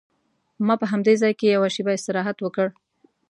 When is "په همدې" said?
0.81-1.13